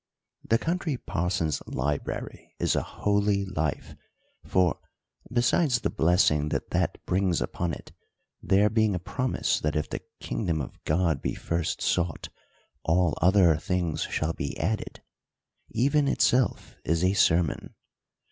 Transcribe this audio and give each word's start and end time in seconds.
The 0.43 0.57
Country 0.57 0.97
Parson's 0.97 1.61
library 1.67 2.55
is 2.57 2.75
a 2.75 2.81
holy 2.81 3.45
life; 3.45 3.95
for 4.43 4.79
(besides 5.31 5.81
the 5.81 5.91
blessing 5.91 6.49
that 6.49 6.71
that 6.71 6.97
brings 7.05 7.39
upon 7.39 7.71
it,— 7.71 7.91
there 8.51 8.71
being 8.71 8.95
a 8.95 8.99
promise, 8.99 9.59
that 9.59 9.75
if 9.75 9.87
the 9.87 10.01
kingdom 10.19 10.59
of 10.59 10.83
God 10.85 11.21
be 11.21 11.35
first 11.35 11.83
sought, 11.83 12.29
all 12.81 13.15
other 13.21 13.57
things 13.57 14.01
shall 14.01 14.33
be 14.33 14.57
added) 14.57 15.03
even 15.69 16.07
itself 16.07 16.77
is 16.83 17.03
a 17.03 17.13
sermon. 17.13 17.75